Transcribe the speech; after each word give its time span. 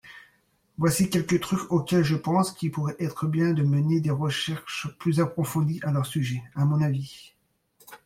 voici 0.79 1.11
quelques 1.11 1.39
trucs 1.41 1.71
auxquels 1.71 2.03
je 2.03 2.15
pense 2.15 2.53
qu'il 2.53 2.71
pourrait 2.71 2.95
être 2.99 3.27
bien 3.27 3.53
de 3.53 3.61
mener 3.61 4.01
des 4.01 4.09
recherches 4.09 4.87
plus 4.97 5.19
approfondies 5.19 5.79
à 5.83 5.91
leur 5.91 6.07
sujet, 6.07 6.41
à 6.55 6.65
mon 6.65 6.81
avis. 6.81 7.33